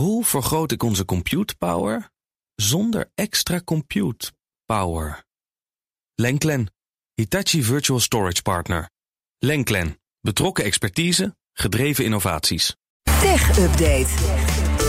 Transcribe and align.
Hoe 0.00 0.24
vergroot 0.24 0.72
ik 0.72 0.82
onze 0.82 1.04
compute 1.04 1.56
power 1.56 2.10
zonder 2.54 3.10
extra 3.14 3.60
compute 3.64 4.32
power? 4.64 5.24
Lenklen, 6.14 6.72
Hitachi 7.14 7.62
Virtual 7.62 8.00
Storage 8.00 8.42
Partner. 8.42 8.90
Lenklen, 9.38 10.00
betrokken 10.20 10.64
expertise, 10.64 11.36
gedreven 11.52 12.04
innovaties. 12.04 12.76
Tech 13.02 13.58
Update. 13.58 14.08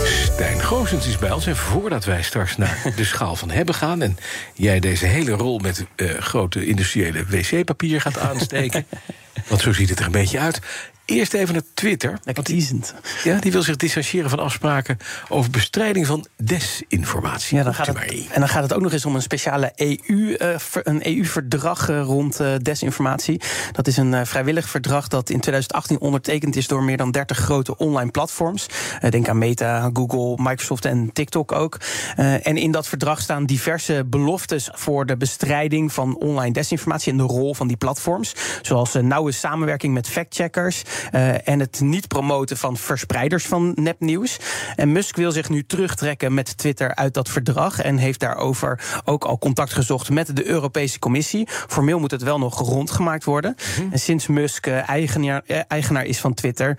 Stijn 0.04 0.60
Goosens 0.60 1.06
is 1.06 1.18
bij 1.18 1.30
ons. 1.30 1.46
En 1.46 1.56
voordat 1.56 2.04
wij 2.04 2.22
straks 2.22 2.56
naar 2.56 2.82
de 2.96 3.04
schaal 3.04 3.36
van 3.36 3.50
hebben 3.50 3.74
gaan... 3.74 4.02
en 4.02 4.16
jij 4.54 4.80
deze 4.80 5.06
hele 5.06 5.32
rol 5.32 5.58
met 5.58 5.86
uh, 5.96 6.18
grote 6.18 6.66
industriële 6.66 7.24
wc-papier 7.26 8.00
gaat 8.00 8.18
aansteken... 8.18 8.86
want 9.48 9.60
zo 9.60 9.72
ziet 9.72 9.88
het 9.88 9.98
er 9.98 10.06
een 10.06 10.12
beetje 10.12 10.38
uit... 10.38 10.60
Eerst 11.04 11.34
even 11.34 11.54
naar 11.54 11.62
Twitter. 11.74 12.18
Lekker 12.24 12.44
teasend. 12.44 12.94
Ja, 13.24 13.38
die 13.38 13.52
wil 13.52 13.62
zich 13.62 13.76
distancieren 13.76 14.30
van 14.30 14.38
afspraken 14.38 14.98
over 15.28 15.50
bestrijding 15.50 16.06
van 16.06 16.26
desinformatie. 16.36 17.56
Ja, 17.56 17.62
dan 17.62 17.74
gaat 17.74 17.86
het, 17.86 17.96
en 18.32 18.40
dan 18.40 18.48
gaat 18.48 18.62
het 18.62 18.72
ook 18.72 18.80
nog 18.80 18.92
eens 18.92 19.04
om 19.04 19.14
een 19.14 19.22
speciale 19.22 19.72
EU, 19.76 19.96
uh, 20.08 20.56
een 20.82 21.06
EU-verdrag 21.06 21.90
uh, 21.90 22.02
rond 22.02 22.40
uh, 22.40 22.54
desinformatie. 22.62 23.40
Dat 23.72 23.86
is 23.86 23.96
een 23.96 24.26
vrijwillig 24.26 24.68
verdrag 24.68 25.08
dat 25.08 25.30
in 25.30 25.40
2018 25.40 26.00
ondertekend 26.00 26.56
is 26.56 26.66
door 26.68 26.82
meer 26.82 26.96
dan 26.96 27.10
30 27.10 27.38
grote 27.38 27.76
online 27.76 28.10
platforms. 28.10 28.66
denk 29.08 29.28
aan 29.28 29.38
Meta, 29.38 29.90
Google, 29.92 30.42
Microsoft 30.42 30.84
en 30.84 31.12
TikTok 31.12 31.52
ook. 31.52 31.80
en 32.16 32.56
in 32.56 32.70
dat 32.70 32.88
verdrag 32.88 33.20
staan 33.20 33.46
diverse 33.46 34.04
beloftes 34.06 34.70
voor 34.72 35.06
de 35.06 35.16
bestrijding 35.16 35.92
van 35.92 36.16
online 36.16 36.52
desinformatie 36.52 37.12
en 37.12 37.18
de 37.18 37.22
rol 37.22 37.54
van 37.54 37.66
die 37.66 37.76
platforms. 37.76 38.34
Zoals 38.62 38.92
nauwe 38.92 39.32
samenwerking 39.32 39.94
met 39.94 40.08
factcheckers. 40.08 40.82
Uh, 41.14 41.48
en 41.48 41.60
het 41.60 41.80
niet 41.80 42.08
promoten 42.08 42.56
van 42.56 42.76
verspreiders 42.76 43.44
van 43.44 43.72
nepnieuws. 43.74 44.36
En 44.76 44.92
Musk 44.92 45.16
wil 45.16 45.32
zich 45.32 45.48
nu 45.48 45.64
terugtrekken 45.64 46.34
met 46.34 46.56
Twitter 46.56 46.94
uit 46.94 47.14
dat 47.14 47.28
verdrag. 47.28 47.80
En 47.80 47.96
heeft 47.96 48.20
daarover 48.20 48.80
ook 49.04 49.24
al 49.24 49.38
contact 49.38 49.72
gezocht 49.72 50.10
met 50.10 50.36
de 50.36 50.46
Europese 50.46 50.98
Commissie. 50.98 51.48
Formeel 51.68 51.98
moet 51.98 52.10
het 52.10 52.22
wel 52.22 52.38
nog 52.38 52.58
rondgemaakt 52.58 53.24
worden. 53.24 53.56
En 53.90 53.98
sinds 53.98 54.26
Musk 54.26 54.66
uh, 54.66 54.88
eigenaar, 54.88 55.42
uh, 55.46 55.60
eigenaar, 55.68 56.04
is 56.04 56.20
van 56.20 56.34
Twitter, 56.34 56.78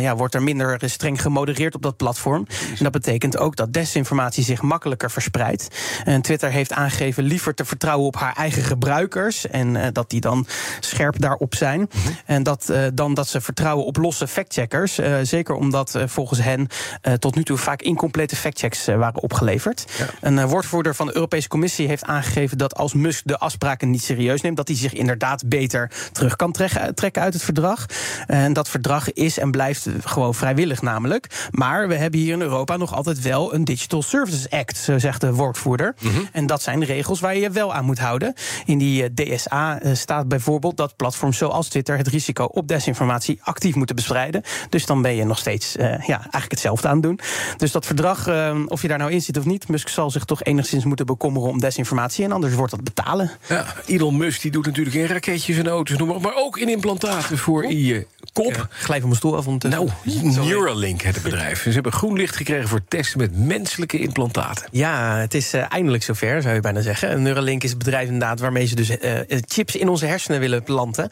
ja, 0.00 0.16
wordt 0.16 0.34
er 0.34 0.42
minder 0.42 0.80
streng 0.84 1.22
gemodereerd 1.22 1.74
op 1.74 1.82
dat 1.82 1.96
platform. 1.96 2.46
En 2.78 2.84
dat 2.84 2.92
betekent 2.92 3.38
ook 3.38 3.56
dat 3.56 3.72
desinformatie 3.72 4.44
zich 4.44 4.62
makkelijker 4.62 5.10
verspreidt. 5.10 5.68
En 6.04 6.22
Twitter 6.22 6.50
heeft 6.50 6.72
aangegeven 6.72 7.24
liever 7.24 7.54
te 7.54 7.64
vertrouwen 7.64 8.06
op 8.06 8.16
haar 8.16 8.36
eigen 8.36 8.62
gebruikers. 8.62 9.46
En 9.46 9.92
dat 9.92 10.10
die 10.10 10.20
dan 10.20 10.46
scherp 10.80 11.20
daarop 11.20 11.54
zijn. 11.54 11.80
Mm 11.80 11.88
-hmm. 11.90 12.16
En 12.26 12.42
dat, 12.42 12.72
dan 12.94 13.14
dat 13.14 13.28
ze 13.28 13.40
vertrouwen 13.48 13.86
op 13.86 13.96
losse 13.96 14.28
factcheckers. 14.28 14.98
Uh, 14.98 15.16
zeker 15.22 15.54
omdat 15.54 15.94
uh, 15.94 16.02
volgens 16.06 16.40
hen 16.40 16.66
uh, 17.02 17.12
tot 17.12 17.34
nu 17.34 17.42
toe 17.44 17.56
vaak 17.56 17.82
incomplete 17.82 18.36
factchecks 18.36 18.86
waren 18.86 19.22
opgeleverd. 19.22 19.84
Ja. 19.98 20.06
Een 20.20 20.46
woordvoerder 20.46 20.94
van 20.94 21.06
de 21.06 21.14
Europese 21.14 21.48
Commissie 21.48 21.88
heeft 21.88 22.04
aangegeven 22.04 22.58
dat 22.58 22.74
als 22.74 22.94
Musk 22.94 23.22
de 23.24 23.38
afspraken 23.38 23.90
niet 23.90 24.02
serieus 24.02 24.40
neemt, 24.40 24.56
dat 24.56 24.68
hij 24.68 24.76
zich 24.76 24.92
inderdaad 24.92 25.48
beter 25.48 25.90
terug 26.12 26.36
kan 26.36 26.52
trekken 26.94 27.22
uit 27.22 27.34
het 27.34 27.42
verdrag. 27.42 27.86
En 28.26 28.52
dat 28.52 28.68
verdrag 28.68 29.12
is 29.12 29.38
en 29.38 29.50
blijft 29.50 29.88
gewoon 30.04 30.34
vrijwillig 30.34 30.82
namelijk. 30.82 31.48
Maar 31.50 31.88
we 31.88 31.94
hebben 31.94 32.20
hier 32.20 32.32
in 32.32 32.40
Europa 32.40 32.76
nog 32.76 32.94
altijd 32.94 33.20
wel 33.20 33.54
een 33.54 33.64
Digital 33.64 34.02
Services 34.02 34.50
Act, 34.50 34.76
zo 34.76 34.98
zegt 34.98 35.20
de 35.20 35.32
woordvoerder. 35.32 35.94
Mm 36.00 36.10
-hmm. 36.10 36.28
En 36.32 36.46
dat 36.46 36.62
zijn 36.62 36.84
regels 36.84 37.20
waar 37.20 37.34
je 37.34 37.40
je 37.40 37.50
wel 37.50 37.74
aan 37.74 37.84
moet 37.84 37.98
houden. 37.98 38.34
In 38.64 38.78
die 38.78 39.14
DSA 39.14 39.80
staat 39.92 40.28
bijvoorbeeld 40.28 40.76
dat 40.76 40.96
platforms 40.96 41.36
zoals 41.38 41.68
Twitter 41.68 41.96
het 41.96 42.08
risico 42.08 42.44
op 42.44 42.68
desinformatie 42.68 43.37
actief 43.40 43.74
moeten 43.74 43.96
bestrijden. 43.96 44.42
Dus 44.68 44.86
dan 44.86 45.02
ben 45.02 45.16
je 45.16 45.24
nog 45.24 45.38
steeds 45.38 45.76
uh, 45.76 45.84
ja, 45.84 46.18
eigenlijk 46.20 46.50
hetzelfde 46.50 46.88
aan 46.88 46.94
het 46.94 47.02
doen. 47.02 47.20
Dus 47.56 47.72
dat 47.72 47.86
verdrag, 47.86 48.28
uh, 48.28 48.56
of 48.66 48.82
je 48.82 48.88
daar 48.88 48.98
nou 48.98 49.12
in 49.12 49.22
zit 49.22 49.38
of 49.38 49.44
niet, 49.44 49.68
Musk 49.68 49.88
zal 49.88 50.10
zich 50.10 50.24
toch 50.24 50.42
enigszins 50.42 50.84
moeten 50.84 51.06
bekommeren 51.06 51.48
om 51.48 51.60
desinformatie. 51.60 52.24
En 52.24 52.32
anders 52.32 52.54
wordt 52.54 52.70
dat 52.70 52.84
betalen. 52.84 53.30
Ja, 53.48 53.66
Elon 53.86 54.16
Musk 54.16 54.42
die 54.42 54.50
doet 54.50 54.66
natuurlijk 54.66 54.96
in 54.96 55.06
raketjes 55.06 55.58
en 55.58 55.68
auto's, 55.68 55.98
noem 55.98 56.08
maar, 56.08 56.20
maar 56.20 56.36
ook 56.36 56.58
in 56.58 56.68
implantaten 56.68 57.38
voor 57.38 57.64
oh. 57.64 57.70
je 57.70 58.06
kop. 58.32 58.54
Ja, 58.54 58.68
glijf 58.70 59.00
van 59.00 59.08
mijn 59.08 59.20
stoel 59.20 59.36
af 59.36 59.46
Nou, 59.46 59.88
Neuralink, 60.46 61.02
het 61.02 61.22
bedrijf. 61.22 61.62
Ze 61.62 61.70
hebben 61.70 61.92
groen 61.92 62.16
licht 62.16 62.36
gekregen 62.36 62.68
voor 62.68 62.80
testen 62.88 63.18
met 63.18 63.38
menselijke 63.38 63.98
implantaten. 63.98 64.68
Ja, 64.70 65.16
het 65.16 65.34
is 65.34 65.54
uh, 65.54 65.64
eindelijk 65.68 66.02
zover, 66.02 66.42
zou 66.42 66.54
je 66.54 66.60
bijna 66.60 66.80
zeggen. 66.80 67.22
Neuralink 67.22 67.62
is 67.62 67.70
het 67.70 67.78
bedrijf 67.78 68.04
inderdaad 68.04 68.40
waarmee 68.40 68.66
ze 68.66 68.74
dus 68.74 68.96
chips 69.46 69.76
in 69.76 69.88
onze 69.88 70.06
hersenen 70.06 70.40
willen 70.40 70.62
planten. 70.62 71.08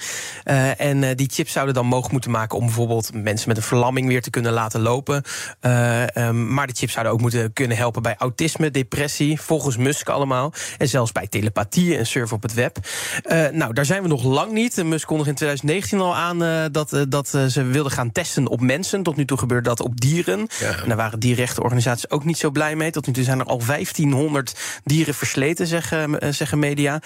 en 0.76 1.16
die 1.16 1.28
chips 1.32 1.52
zouden 1.52 1.74
dan 1.74 1.86
mogen 1.86 2.12
moeten 2.16 2.34
maken 2.34 2.58
om 2.58 2.64
bijvoorbeeld 2.64 3.10
mensen 3.14 3.48
met 3.48 3.56
een 3.56 3.62
verlamming 3.62 4.08
weer 4.08 4.22
te 4.22 4.30
kunnen 4.30 4.52
laten 4.52 4.80
lopen. 4.80 5.22
Uh, 5.60 6.06
um, 6.14 6.54
maar 6.54 6.66
de 6.66 6.72
chips 6.76 6.92
zouden 6.92 7.12
ook 7.12 7.20
moeten 7.20 7.52
kunnen 7.52 7.76
helpen 7.76 8.02
bij 8.02 8.14
autisme, 8.18 8.70
depressie, 8.70 9.40
volgens 9.40 9.76
Musk 9.76 10.08
allemaal. 10.08 10.52
En 10.78 10.88
zelfs 10.88 11.12
bij 11.12 11.26
telepathie 11.26 11.96
en 11.96 12.06
surfen 12.06 12.36
op 12.36 12.42
het 12.42 12.54
web. 12.54 12.78
Uh, 13.24 13.48
nou, 13.48 13.72
daar 13.72 13.84
zijn 13.84 14.02
we 14.02 14.08
nog 14.08 14.24
lang 14.24 14.52
niet. 14.52 14.84
Musk 14.84 15.06
kondigde 15.06 15.30
in 15.30 15.36
2019 15.36 16.00
al 16.00 16.16
aan 16.16 16.42
uh, 16.42 16.64
dat, 16.72 17.06
dat 17.08 17.28
ze 17.28 17.62
wilden 17.62 17.92
gaan 17.92 18.12
testen 18.12 18.46
op 18.46 18.60
mensen. 18.60 19.02
Tot 19.02 19.16
nu 19.16 19.24
toe 19.24 19.38
gebeurde 19.38 19.68
dat 19.68 19.80
op 19.80 20.00
dieren. 20.00 20.48
Ja. 20.60 20.82
En 20.82 20.88
daar 20.88 20.96
waren 20.96 21.20
dierrechtenorganisaties 21.20 22.10
ook 22.10 22.24
niet 22.24 22.38
zo 22.38 22.50
blij 22.50 22.76
mee. 22.76 22.90
Tot 22.90 23.06
nu 23.06 23.12
toe 23.12 23.24
zijn 23.24 23.38
er 23.40 23.46
al 23.46 23.60
1500 23.66 24.80
dieren 24.84 25.14
versleten, 25.14 25.66
zeggen, 25.66 26.34
zeggen 26.34 26.58
media. 26.58 27.00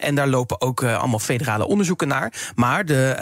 en 0.00 0.14
daar 0.14 0.28
lopen 0.28 0.60
ook 0.60 0.84
allemaal 0.84 1.18
federale 1.18 1.66
onderzoeken 1.66 2.08
naar. 2.08 2.32
Maar 2.54 2.84
de 2.84 3.16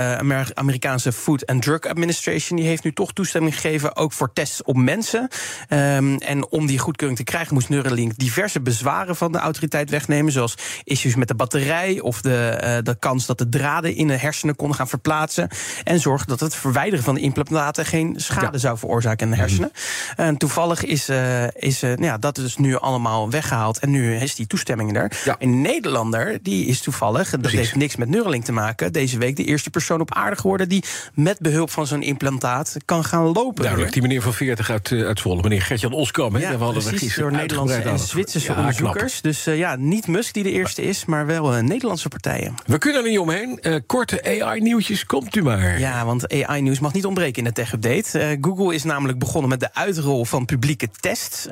Amerikaanse 0.55 0.88
Food 0.97 1.47
and 1.47 1.63
Drug 1.63 1.81
Administration 1.81 2.59
die 2.59 2.67
heeft 2.69 2.85
nu 2.85 2.93
toch 2.93 3.13
toestemming 3.13 3.55
gegeven, 3.55 3.97
ook 3.97 4.13
voor 4.13 4.33
tests 4.33 4.63
op 4.63 4.77
mensen. 4.77 5.29
Um, 5.69 6.17
en 6.19 6.51
om 6.51 6.67
die 6.67 6.79
goedkeuring 6.79 7.19
te 7.19 7.25
krijgen, 7.25 7.55
moest 7.55 7.69
Neuralink 7.69 8.17
diverse 8.17 8.61
bezwaren 8.61 9.17
van 9.17 9.33
de 9.33 9.39
autoriteit 9.39 9.91
wegnemen, 9.91 10.33
zoals 10.33 10.55
issues 10.85 11.15
met 11.15 11.29
de 11.29 11.35
batterij 11.35 12.01
of 12.01 12.21
de, 12.21 12.61
uh, 12.63 12.77
de 12.83 12.97
kans 12.99 13.27
dat 13.27 13.39
de 13.39 13.49
draden 13.49 13.95
in 13.95 14.07
de 14.07 14.17
hersenen 14.17 14.57
konden 14.57 14.77
gaan 14.77 14.89
verplaatsen. 14.89 15.49
En 15.85 16.01
zorgen 16.01 16.27
dat 16.29 16.41
het 16.41 16.55
verwijderen 16.55 17.05
van 17.05 17.15
de 17.15 17.21
implantaten 17.21 17.87
geen 17.87 18.15
schade 18.17 18.49
ja. 18.53 18.59
zou 18.59 18.79
veroorzaken 18.79 19.27
in 19.27 19.33
de 19.33 19.39
hersenen. 19.39 19.73
Mm. 19.73 20.25
En 20.25 20.37
toevallig 20.37 20.85
is, 20.85 21.09
uh, 21.09 21.49
is 21.49 21.83
uh, 21.83 21.97
ja, 21.97 22.19
dat 22.19 22.39
is 22.39 22.57
nu 22.57 22.77
allemaal 22.77 23.31
weggehaald 23.31 23.79
en 23.79 23.91
nu 23.91 24.17
is 24.17 24.35
die 24.35 24.47
toestemming 24.47 24.97
er. 24.97 25.13
Ja. 25.25 25.37
Een 25.39 25.61
Nederlander, 25.61 26.39
die 26.43 26.67
is 26.67 26.81
toevallig, 26.81 27.31
dat 27.31 27.51
heeft 27.51 27.75
niks 27.75 27.97
met 27.97 28.09
Neuralink 28.09 28.45
te 28.45 28.53
maken, 28.53 28.93
deze 28.93 29.19
week 29.19 29.37
de 29.37 29.45
eerste 29.45 29.71
persoon 29.71 30.01
op 30.01 30.15
aarde 30.15 30.37
geworden 30.37 30.69
die 30.69 30.78
met 31.15 31.39
behulp 31.39 31.71
van 31.71 31.87
zo'n 31.87 32.03
implantaat 32.03 32.77
kan 32.85 33.05
gaan 33.05 33.25
lopen. 33.25 33.63
Duidelijk, 33.63 33.93
die 33.93 34.03
meneer 34.03 34.23
van 34.23 34.35
40 34.35 34.71
uit, 34.71 34.91
uh, 34.91 35.07
uit 35.07 35.19
Zwolle, 35.19 35.43
meneer 35.43 35.63
Gertjan 35.63 35.93
Oskam. 35.93 36.39
Ja, 36.39 36.59
we 36.59 36.65
hadden 36.65 36.83
precies, 36.83 37.17
door 37.17 37.33
Nederlandse 37.33 37.77
en 37.77 37.99
Zwitserse 37.99 38.53
ja, 38.53 38.59
onderzoekers. 38.59 39.21
Knap. 39.21 39.23
Dus 39.23 39.47
uh, 39.47 39.59
ja, 39.59 39.77
niet 39.77 40.07
Musk 40.07 40.35
die 40.35 40.43
de 40.43 40.51
eerste 40.51 40.83
is, 40.83 41.05
maar 41.05 41.27
wel 41.27 41.57
uh, 41.57 41.63
Nederlandse 41.63 42.09
partijen. 42.09 42.55
We 42.67 42.79
kunnen 42.79 43.03
er 43.05 43.09
niet 43.11 43.19
omheen. 43.19 43.59
Uh, 43.63 43.77
korte 43.87 44.23
AI-nieuwtjes, 44.25 45.07
komt 45.07 45.37
u 45.37 45.43
maar. 45.43 45.79
Ja, 45.79 46.05
want 46.05 46.33
AI-nieuws 46.33 46.79
mag 46.79 46.93
niet 46.93 47.05
ontbreken 47.05 47.39
in 47.39 47.45
de 47.45 47.53
tech-update. 47.53 48.39
Google 48.41 48.75
is 48.75 48.85
namelijk 48.85 49.19
begonnen 49.19 49.51
met 49.51 49.61
de 49.61 49.75
uitrol 49.75 50.25
van 50.25 50.45
publieke 50.45 50.89
tests... 51.01 51.47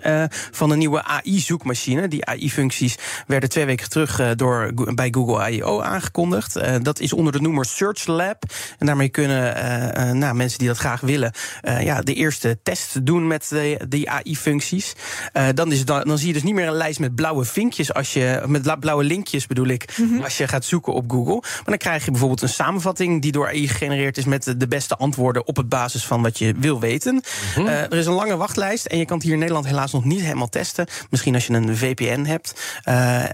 van 0.50 0.70
een 0.70 0.78
nieuwe 0.78 1.02
AI-zoekmachine. 1.02 2.08
Die 2.08 2.24
AI-functies 2.24 2.96
werden 3.26 3.48
twee 3.48 3.64
weken 3.64 3.88
terug 3.88 4.34
door, 4.34 4.72
bij 4.94 5.08
Google 5.10 5.50
I.O. 5.50 5.80
aangekondigd. 5.80 6.58
dat 6.82 7.00
is 7.00 7.12
onder 7.12 7.32
de 7.32 7.40
noemer 7.40 7.64
Search 7.64 8.06
Lab. 8.06 8.44
En 8.78 8.86
daarmee 8.86 9.08
kunnen 9.16 9.56
uh, 9.98 10.10
nou, 10.10 10.34
mensen 10.34 10.58
die 10.58 10.68
dat 10.68 10.76
graag 10.78 11.00
willen, 11.00 11.32
uh, 11.64 11.82
ja, 11.82 12.00
de 12.00 12.14
eerste 12.14 12.58
test 12.62 13.06
doen 13.06 13.26
met 13.26 13.48
de, 13.48 13.80
die 13.88 14.10
AI-functies. 14.10 14.94
Uh, 15.36 15.48
dan, 15.54 15.72
is 15.72 15.84
dan, 15.84 16.02
dan 16.04 16.18
zie 16.18 16.26
je 16.26 16.32
dus 16.32 16.42
niet 16.42 16.54
meer 16.54 16.66
een 16.66 16.72
lijst 16.72 16.98
met 16.98 17.14
blauwe 17.14 17.44
vinkjes 17.44 17.94
als 17.94 18.12
je 18.12 18.42
met 18.46 18.80
blauwe 18.80 19.04
linkjes 19.04 19.46
bedoel 19.46 19.66
ik, 19.66 19.94
mm 19.96 20.08
-hmm. 20.08 20.22
als 20.22 20.36
je 20.36 20.48
gaat 20.48 20.64
zoeken 20.64 20.92
op 20.92 21.10
Google. 21.10 21.40
Maar 21.40 21.64
dan 21.64 21.76
krijg 21.76 22.04
je 22.04 22.10
bijvoorbeeld 22.10 22.42
een 22.42 22.48
samenvatting 22.48 23.22
die 23.22 23.32
door 23.32 23.46
AI 23.46 23.68
gegenereerd 23.68 24.16
is 24.16 24.24
met 24.24 24.54
de, 24.56 24.68
beste 24.68 24.96
antwoorden 24.96 25.46
op 25.46 25.56
het 25.56 25.68
basis 25.68 26.06
van 26.06 26.22
wat 26.22 26.38
je 26.38 26.54
wil 26.58 26.80
weten. 26.80 27.14
Mm 27.14 27.22
-hmm. 27.54 27.66
er 27.66 27.94
is 27.94 28.06
een 28.06 28.12
lange 28.12 28.36
wachtlijst 28.36 28.86
en 28.86 28.98
je 28.98 29.04
kan 29.04 29.16
het 29.16 29.24
hier 29.24 29.32
in 29.32 29.38
Nederland 29.38 29.66
helaas 29.66 29.92
nog 29.92 30.04
niet 30.04 30.20
helemaal 30.20 30.48
testen. 30.48 30.86
Misschien 31.10 31.34
als 31.34 31.46
je 31.46 31.52
een 31.52 31.76
VPN 31.76 32.24
hebt. 32.24 32.80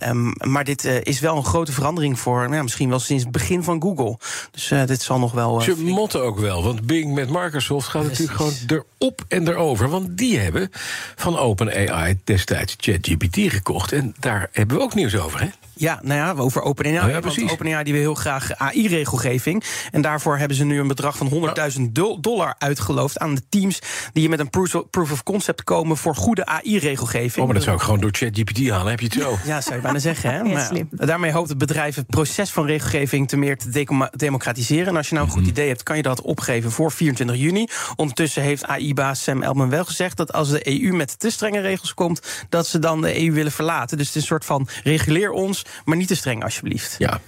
Um, 0.09 0.33
maar 0.39 0.65
dit 0.65 0.85
is 0.85 1.21
wel 1.21 1.37
een 1.37 1.45
grote 1.45 1.73
verandering 1.73 2.19
voor 2.19 2.49
nou, 2.49 2.63
misschien 2.63 2.89
wel 2.89 2.99
sinds 2.99 3.23
het 3.23 3.33
begin 3.33 3.63
van 3.63 3.83
Google. 3.83 4.19
Dus 4.51 4.73
dit 4.87 5.03
zal 5.03 5.19
nog 5.19 5.33
wel. 5.33 5.61
Ze 5.77 5.83
motten 5.85 6.23
ook 6.23 6.39
wel, 6.39 6.63
want 6.63 6.87
Bing 6.87 7.15
met 7.15 7.31
Microsoft 7.31 7.89
gaat 7.89 8.05
Precies. 8.07 8.27
natuurlijk 8.29 8.57
gewoon 8.69 8.85
erop 8.99 9.25
en 9.29 9.49
erover. 9.49 9.89
Want 9.89 10.19
die 10.19 10.39
hebben 10.39 10.71
van 11.17 11.39
OpenAI 11.39 12.19
destijds 12.25 12.77
ChatGPT 12.81 13.37
gekocht. 13.53 13.93
En 13.93 14.15
daar 14.21 14.49
hebben 14.53 14.77
we 14.77 14.83
ook 14.83 14.95
nieuws 14.95 15.17
over, 15.17 15.41
hè? 15.41 15.49
Ja, 15.83 16.01
nou 16.03 16.19
ja, 16.19 16.43
over 16.43 16.63
OpenAI. 16.63 17.05
Oh 17.05 17.11
ja, 17.11 17.21
precies. 17.21 17.51
OpenAI 17.51 17.85
die 17.85 17.93
wil 17.93 18.03
heel 18.03 18.15
graag 18.15 18.55
AI-regelgeving. 18.57 19.65
En 19.91 20.03
daarvoor 20.03 20.39
hebben 20.39 20.57
ze 20.57 20.65
nu 20.65 20.81
een 20.81 20.87
bedrag 20.87 21.17
van 21.17 21.29
100.000 21.77 21.81
do- 21.93 22.21
dollar 22.21 22.55
uitgeloofd 22.59 23.19
aan 23.19 23.35
de 23.35 23.43
teams 23.49 23.79
die 24.13 24.29
met 24.29 24.39
een 24.39 24.51
proof 24.51 24.75
of, 25.11 25.23
concept 25.23 25.65
komen 25.65 25.97
voor 25.97 26.15
goede 26.15 26.47
AI-regelgeving. 26.47 27.37
Oh, 27.39 27.45
maar 27.45 27.55
dat 27.55 27.63
zou 27.63 27.77
ik 27.77 27.83
gewoon 27.83 28.01
door 28.01 28.11
ChatGPT 28.13 28.69
halen. 28.69 28.91
Heb 28.91 29.01
je 29.01 29.07
het 29.07 29.15
zo? 29.15 29.39
Ja, 29.45 29.61
zou 29.61 29.75
je 29.75 29.81
bijna 29.81 29.99
zeggen. 29.99 30.33
Hè? 30.35 30.43
Maar 30.53 31.07
daarmee 31.07 31.33
hoopt 31.33 31.49
het 31.49 31.59
bedrijf 31.59 31.95
het 31.95 32.07
proces 32.07 32.51
van 32.51 32.67
regelgeving 32.67 33.29
te 33.29 33.37
meer 33.37 33.57
te 33.59 33.87
democratiseren. 34.17 34.87
En 34.87 34.97
als 34.97 35.09
je 35.09 35.15
nou 35.15 35.27
een 35.27 35.33
goed 35.33 35.47
idee 35.47 35.69
hebt, 35.69 35.83
kan 35.83 35.97
je 35.97 36.03
dat 36.03 36.21
opgeven 36.21 36.71
voor 36.71 36.93
24 36.93 37.37
juni. 37.37 37.67
Ondertussen 37.97 38.43
heeft 38.43 38.65
AI-baas 38.65 39.23
Sam 39.23 39.43
Altman 39.43 39.71
wel 39.71 39.85
gezegd 39.85 40.17
dat 40.17 40.33
als 40.33 40.51
de 40.51 40.83
EU 40.83 40.93
met 40.93 41.19
te 41.19 41.31
strenge 41.31 41.61
regels 41.61 41.95
komt, 41.95 42.47
dat 42.49 42.67
ze 42.67 42.79
dan 42.79 43.01
de 43.01 43.23
EU 43.23 43.33
willen 43.33 43.53
verlaten. 43.53 43.97
Dus 43.97 44.07
het 44.07 44.17
is 44.17 44.23
een 44.23 44.29
soort 44.29 44.45
van 44.45 44.69
reguleer 44.85 45.31
ons, 45.31 45.65
maar 45.85 45.97
niet 45.97 46.09
te 46.09 46.15
streng 46.17 46.45
alsjeblieft. 46.45 46.95
Ja. 46.99 47.21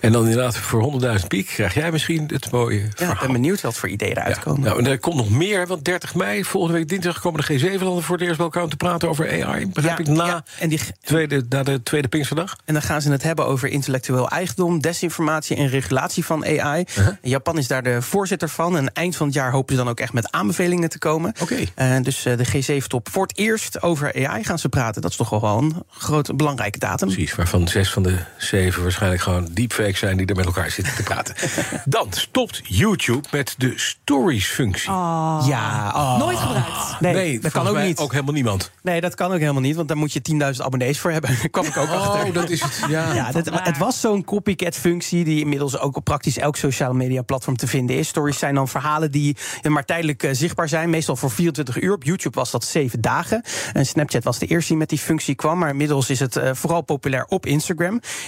En 0.00 0.12
dan 0.12 0.22
inderdaad 0.28 0.56
voor 0.56 1.00
100.000 1.20 1.26
piek 1.26 1.46
krijg 1.46 1.74
jij 1.74 1.90
misschien 1.92 2.24
het 2.32 2.50
mooie 2.50 2.88
Ja, 2.96 3.12
ik 3.12 3.18
ben 3.20 3.32
benieuwd 3.32 3.60
wat 3.60 3.76
voor 3.76 3.88
ideeën 3.88 4.16
eruit 4.16 4.36
Ja. 4.36 4.42
komen. 4.42 4.60
Nou, 4.60 4.78
en 4.78 4.86
er 4.86 4.98
komt 4.98 5.16
nog 5.16 5.30
meer, 5.30 5.66
want 5.66 5.84
30 5.84 6.14
mei, 6.14 6.44
volgende 6.44 6.78
week 6.78 6.88
dinsdag... 6.88 7.20
komen 7.20 7.44
de 7.46 7.58
G7-landen 7.60 8.02
voor 8.02 8.16
het 8.16 8.24
eerst 8.24 8.36
bij 8.36 8.44
elkaar 8.46 8.62
om 8.62 8.68
te 8.70 8.76
praten 8.76 9.08
over 9.08 9.44
AI. 9.44 9.66
Begrijp 9.66 9.98
Ja, 9.98 10.04
ik, 10.04 10.16
na, 10.16 10.26
ja, 10.26 10.44
en, 10.58 10.68
die, 10.68 10.80
tweede, 11.00 11.44
na 11.48 11.62
de 11.62 11.82
tweede 11.82 12.08
Pinksterdag? 12.08 12.56
en 12.64 12.72
dan 12.74 12.82
gaan 12.82 13.02
ze 13.02 13.10
het 13.10 13.22
hebben 13.22 13.46
over 13.46 13.68
intellectueel 13.68 14.28
eigendom, 14.28 14.80
desinformatie 14.80 15.56
en 15.56 15.68
regulatie 15.68 16.24
van 16.24 16.44
AI. 16.44 16.84
Uh-huh. 16.88 17.14
Japan 17.22 17.58
is 17.58 17.66
daar 17.66 17.82
de 17.82 18.02
voorzitter 18.02 18.48
van. 18.48 18.76
En 18.76 18.92
eind 18.92 19.16
van 19.16 19.26
het 19.26 19.34
jaar 19.34 19.50
hopen 19.52 19.76
ze 19.76 19.80
dan 19.82 19.90
ook 19.90 20.00
echt 20.00 20.12
met 20.12 20.30
aanbevelingen 20.32 20.88
te 20.88 20.98
komen. 20.98 21.34
Oké. 21.42 21.56
Eh, 21.74 21.96
dus 22.02 22.24
eh, 22.24 22.36
de 22.36 22.46
G7-top 22.82 23.08
voor 23.10 23.22
het 23.26 23.38
eerst 23.38 23.82
over 23.82 24.26
AI 24.28 24.44
gaan 24.44 24.58
ze 24.58 24.68
praten. 24.68 25.02
Dat 25.02 25.10
is 25.10 25.16
toch 25.16 25.30
wel 25.40 25.58
een 25.58 25.82
grote, 25.90 26.34
belangrijke 26.34 26.78
datum. 26.78 27.08
Precies, 27.08 27.34
waarvan 27.34 27.68
zes 27.84 27.92
van 27.92 28.02
de 28.02 28.16
zeven 28.36 28.82
waarschijnlijk 28.82 29.22
gewoon 29.22 29.48
deepfakes 29.50 29.98
zijn... 29.98 30.16
die 30.16 30.26
er 30.26 30.36
met 30.36 30.46
elkaar 30.46 30.70
zitten 30.70 30.94
te 30.94 31.02
praten. 31.02 31.34
Dan 31.84 32.06
stopt 32.10 32.60
YouTube 32.64 33.28
met 33.30 33.54
de 33.58 33.72
stories-functie. 33.76 34.90
Oh, 34.90 35.44
Ja, 35.46 35.92
oh. 35.94 36.18
Nooit 36.18 36.38
gebruikt. 36.38 37.00
Nee, 37.00 37.40
dat 37.40 37.52
kan 37.52 37.66
ook 37.66 37.74
mij 37.74 37.86
niet. 37.86 37.98
ook 37.98 38.12
helemaal 38.12 38.34
niemand. 38.34 38.70
Nee, 38.82 39.00
dat 39.00 39.14
kan 39.14 39.32
ook 39.32 39.38
helemaal 39.38 39.62
niet, 39.62 39.76
want 39.76 39.88
daar 39.88 39.96
moet 39.96 40.12
je 40.12 40.20
10.000 40.32 40.38
abonnees 40.56 40.98
voor 40.98 41.10
hebben. 41.10 41.30
Daar 41.38 41.48
kwam 41.48 41.64
ik 41.64 41.76
ook 41.76 41.88
achter. 41.88 42.26
Oh, 42.26 42.34
dat 42.34 42.50
is 42.50 42.62
het. 42.62 42.80
Ja. 42.88 43.14
Ja, 43.14 43.32
Vandaar. 43.32 43.64
het 43.64 43.78
was 43.78 44.00
zo'n 44.00 44.24
copycat-functie 44.24 45.24
die 45.24 45.40
inmiddels 45.40 45.78
ook 45.78 45.96
op 45.96 46.04
praktisch 46.04 46.38
elk 46.38 46.56
sociale 46.56 46.94
media 46.94 47.22
platform 47.22 47.56
te 47.56 47.66
vinden 47.66 47.96
is. 47.96 48.08
Stories 48.08 48.38
zijn 48.38 48.54
dan 48.54 48.68
verhalen 48.68 49.10
die 49.10 49.36
maar 49.62 49.84
tijdelijk 49.84 50.22
eh, 50.22 50.30
zichtbaar 50.32 50.68
zijn, 50.68 50.90
meestal 50.90 51.16
voor 51.16 51.30
24 51.30 51.82
uur. 51.82 51.92
Op 51.92 52.04
YouTube 52.04 52.38
was 52.38 52.50
dat 52.50 52.64
7 52.64 53.00
dagen. 53.00 53.42
En 53.72 53.86
Snapchat 53.86 54.24
was 54.24 54.38
de 54.38 54.46
eerste 54.46 54.68
die 54.68 54.76
met 54.76 54.88
die 54.88 54.98
functie 54.98 55.34
kwam, 55.34 55.58
maar 55.58 55.68
inmiddels 55.68 56.10
is 56.10 56.20
het 56.20 56.36
eh, 56.36 56.50
vooral 56.54 56.80
populair 56.82 57.24
op 57.24 57.46
Instagram. 57.46 57.67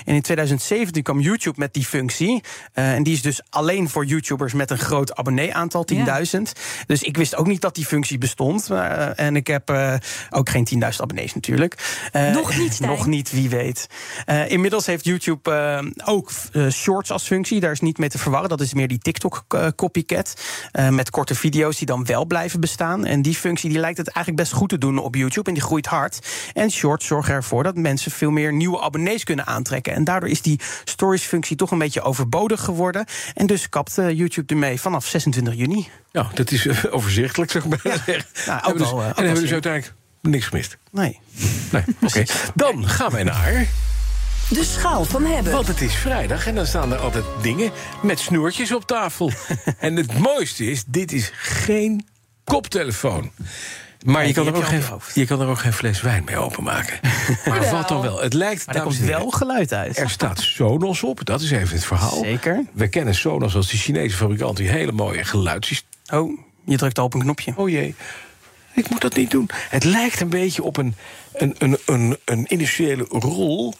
En 0.04 0.14
in 0.14 0.22
2017 0.22 1.02
kwam 1.02 1.20
YouTube 1.20 1.58
met 1.58 1.74
die 1.74 1.84
functie. 1.84 2.42
Eh, 2.72 2.92
en 2.92 3.02
die 3.02 3.12
is 3.12 3.22
dus 3.22 3.40
alleen 3.48 3.88
voor 3.88 4.04
YouTubers 4.04 4.52
met 4.52 4.70
een 4.70 4.78
groot 4.78 5.14
abonnee-aantal, 5.14 5.84
10.000. 5.84 6.52
Dus 6.86 7.02
ik 7.02 7.16
wist 7.16 7.36
ook 7.36 7.46
niet 7.46 7.60
dat 7.60 7.74
die 7.74 7.86
functie 7.86 8.18
bestond. 8.18 8.70
Eh, 8.70 9.18
en 9.18 9.36
ik 9.36 9.46
heb 9.46 9.70
eh, 9.70 9.94
ook 10.30 10.48
geen 10.48 10.64
10.000 10.64 11.02
abonnees 11.02 11.34
natuurlijk. 11.34 11.74
Nog 12.12 12.58
niet, 12.58 12.72
Stijn. 12.72 12.90
Nog 12.90 13.06
niet, 13.06 13.30
wie 13.30 13.48
weet. 13.48 13.86
Inmiddels 14.48 14.86
heeft 14.86 15.04
YouTube 15.04 15.92
ook 16.04 16.30
shorts 16.70 17.10
als 17.10 17.26
functie. 17.26 17.60
Daar 17.60 17.72
is 17.72 17.80
niet 17.80 17.98
mee 17.98 18.08
te 18.08 18.18
verwarren. 18.18 18.48
Dat 18.48 18.60
is 18.60 18.74
meer 18.74 18.88
die 18.88 18.98
TikTok-copycat. 18.98 20.34
met 20.90 21.10
korte 21.10 21.34
video's 21.34 21.76
die 21.76 21.86
dan 21.86 22.04
wel 22.04 22.24
blijven 22.24 22.60
bestaan. 22.60 23.04
En 23.04 23.22
die 23.22 23.34
functie 23.34 23.70
die 23.70 23.78
lijkt 23.78 23.98
het 23.98 24.08
eigenlijk 24.08 24.44
best 24.44 24.58
goed 24.58 24.68
te 24.68 24.78
doen 24.78 24.98
op 24.98 25.14
YouTube. 25.14 25.48
En 25.48 25.54
die 25.54 25.62
groeit 25.62 25.86
hard. 25.86 26.18
En 26.52 26.70
shorts 26.70 27.06
zorgen 27.06 27.34
ervoor 27.34 27.62
dat 27.62 27.76
mensen 27.76 28.10
veel 28.10 28.30
meer 28.30 28.52
nieuwe 28.52 28.80
abonnees 28.80 29.24
kunnen 29.24 29.29
aantrekken. 29.38 29.92
En 29.94 30.04
daardoor 30.04 30.28
is 30.28 30.42
die 30.42 30.60
stories-functie 30.84 31.56
toch 31.56 31.70
een 31.70 31.78
beetje 31.78 32.02
overbodig 32.02 32.60
geworden. 32.60 33.04
En 33.34 33.46
dus 33.46 33.68
kapt 33.68 33.98
eh, 33.98 34.10
YouTube 34.10 34.54
ermee 34.54 34.80
vanaf 34.80 35.06
26 35.06 35.54
juni. 35.54 35.88
Nou, 36.12 36.26
dat 36.34 36.50
is 36.50 36.66
eh, 36.66 36.84
overzichtelijk, 36.90 37.50
zou 37.50 37.64
ik 37.64 37.82
bijna 37.82 38.02
zeggen. 38.06 38.24
Nou, 38.46 38.58
ook 38.58 38.64
Hebben 38.66 38.86
we 38.86 38.94
dus- 38.94 39.02
eh, 39.02 39.06
en 39.08 39.14
hebben 39.14 39.34
we 39.34 39.40
dus 39.40 39.52
uiteindelijk 39.52 39.94
niks 40.20 40.46
gemist. 40.46 40.76
Nee. 40.90 41.20
Nee, 41.70 41.84
oké. 42.00 42.24
Dan 42.54 42.88
gaan 42.88 43.10
wij 43.10 43.22
naar... 43.22 43.66
De 44.48 44.64
schaal 44.64 45.04
van 45.04 45.24
hebben. 45.24 45.52
Want 45.52 45.66
het 45.66 45.80
is 45.80 45.94
vrijdag 45.94 46.46
en 46.46 46.54
dan 46.54 46.66
staan 46.66 46.92
er 46.92 46.98
altijd 46.98 47.24
dingen 47.42 47.70
met 48.02 48.18
snoertjes 48.18 48.72
op 48.74 48.86
tafel. 48.86 49.32
en 49.78 49.96
het 49.96 50.18
mooiste 50.18 50.64
is, 50.64 50.84
dit 50.86 51.12
is 51.12 51.30
geen 51.34 52.06
koptelefoon. 52.44 53.30
Maar 54.04 54.26
je 54.26 54.32
kan, 54.32 54.46
er 54.46 54.54
ook 54.54 54.64
geen, 54.64 54.78
je 54.78 54.84
hoofd. 54.84 55.14
je 55.14 55.26
kan 55.26 55.40
er 55.40 55.46
ook 55.46 55.58
geen 55.58 55.72
fles 55.72 56.00
wijn 56.00 56.22
mee 56.24 56.36
openmaken. 56.36 57.00
maar 57.48 57.70
wat 57.70 57.88
dan 57.88 58.00
wel? 58.00 58.20
Het 58.20 58.32
lijkt, 58.32 58.66
Maar 58.66 58.74
er 58.74 58.82
komt 58.82 58.98
wel 58.98 59.30
geluid 59.30 59.72
uit. 59.72 59.98
Er 59.98 60.10
staat 60.10 60.40
Sonos 60.40 61.02
op, 61.02 61.24
dat 61.24 61.40
is 61.40 61.50
even 61.50 61.74
het 61.74 61.84
verhaal. 61.84 62.22
Zeker. 62.22 62.64
We 62.72 62.88
kennen 62.88 63.14
Sonos 63.14 63.54
als 63.54 63.68
die 63.68 63.78
Chinese 63.78 64.16
fabrikant 64.16 64.56
die 64.56 64.68
hele 64.68 64.92
mooie 64.92 65.24
geluidssysteem. 65.24 65.88
Oh, 66.12 66.38
je 66.64 66.76
drukt 66.76 66.98
al 66.98 67.04
op 67.04 67.14
een 67.14 67.20
knopje. 67.20 67.52
Oh 67.56 67.68
jee, 67.68 67.94
ik 68.74 68.90
moet 68.90 69.00
dat 69.00 69.16
niet 69.16 69.30
doen. 69.30 69.50
Het 69.68 69.84
lijkt 69.84 70.20
een 70.20 70.28
beetje 70.28 70.62
op 70.62 70.76
een, 70.76 70.94
een, 71.32 71.54
een, 71.58 71.78
een, 71.86 72.18
een 72.24 72.46
industriële 72.46 73.04
rol 73.08 73.74